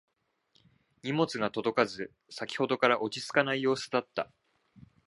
[1.03, 4.31] 荷物が届かず先ほどから落ち着かない様子だった